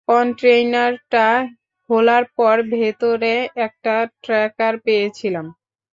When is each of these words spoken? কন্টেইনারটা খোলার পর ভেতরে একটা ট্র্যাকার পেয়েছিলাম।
কন্টেইনারটা 0.07 1.27
খোলার 1.89 2.23
পর 2.37 2.55
ভেতরে 2.71 3.33
একটা 3.65 3.95
ট্র্যাকার 4.23 4.73
পেয়েছিলাম। 4.85 5.45